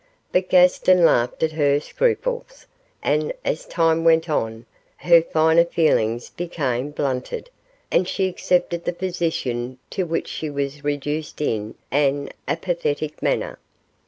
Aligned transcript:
But 0.31 0.49
Gaston 0.49 1.05
laughed 1.05 1.43
at 1.43 1.51
her 1.51 1.79
scruples, 1.79 2.65
and 3.03 3.31
as 3.45 3.67
time 3.67 4.03
went 4.03 4.31
on, 4.31 4.65
her 4.97 5.21
finer 5.21 5.63
feelings 5.63 6.31
became 6.31 6.89
blunted, 6.89 7.51
and 7.91 8.07
she 8.07 8.27
accepted 8.27 8.85
the 8.85 8.93
position 8.93 9.77
to 9.91 10.05
which 10.07 10.27
she 10.27 10.49
was 10.49 10.83
reduced 10.83 11.39
in 11.39 11.75
an 11.91 12.29
apathetic 12.47 13.21
manner. 13.21 13.59